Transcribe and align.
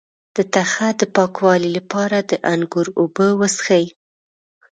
د 0.35 0.37
تخه 0.55 0.87
د 0.99 1.01
پاکوالي 1.15 1.69
لپاره 1.77 2.17
د 2.29 2.31
انګور 2.53 2.87
اوبه 2.99 3.27
وڅښئ 3.39 3.85